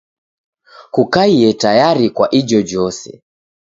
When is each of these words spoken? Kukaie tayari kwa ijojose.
Kukaie 0.93 1.49
tayari 1.61 2.07
kwa 2.15 2.27
ijojose. 2.39 3.11